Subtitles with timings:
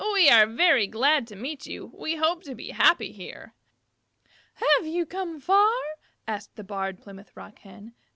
[0.13, 1.91] "We are very glad to meet you.
[1.93, 3.53] We hope to be happy here."
[4.55, 5.75] "Have you come far?"
[6.27, 7.93] asked the Barred Plymouth Rock Hen.